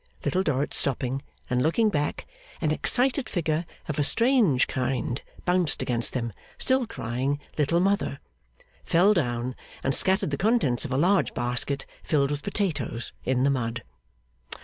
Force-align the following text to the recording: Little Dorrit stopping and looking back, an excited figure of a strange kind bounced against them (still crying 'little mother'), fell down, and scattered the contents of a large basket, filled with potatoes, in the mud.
Little 0.25 0.41
Dorrit 0.41 0.73
stopping 0.73 1.21
and 1.47 1.61
looking 1.61 1.89
back, 1.91 2.25
an 2.59 2.71
excited 2.71 3.29
figure 3.29 3.67
of 3.87 3.99
a 3.99 4.03
strange 4.03 4.65
kind 4.65 5.21
bounced 5.45 5.83
against 5.83 6.13
them 6.13 6.33
(still 6.57 6.87
crying 6.87 7.39
'little 7.55 7.79
mother'), 7.79 8.17
fell 8.83 9.13
down, 9.13 9.55
and 9.83 9.93
scattered 9.93 10.31
the 10.31 10.37
contents 10.41 10.85
of 10.85 10.91
a 10.91 10.97
large 10.97 11.35
basket, 11.35 11.85
filled 12.03 12.31
with 12.31 12.41
potatoes, 12.41 13.13
in 13.25 13.43
the 13.43 13.51
mud. 13.51 13.83